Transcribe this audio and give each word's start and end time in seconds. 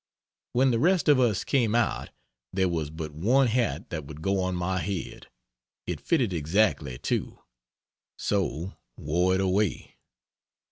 When 0.53 0.71
the 0.71 0.79
rest 0.79 1.07
of 1.07 1.19
us 1.19 1.43
came 1.43 1.75
out 1.75 2.09
there 2.51 2.67
was 2.67 2.89
but 2.89 3.13
one 3.13 3.45
hat 3.45 3.91
that 3.91 4.03
would 4.07 4.23
go 4.23 4.39
on 4.39 4.55
my 4.55 4.79
head 4.79 5.27
it 5.85 6.01
fitted 6.01 6.33
exactly, 6.33 6.97
too. 6.97 7.37
So 8.17 8.73
wore 8.97 9.35
it 9.35 9.41
away. 9.41 9.97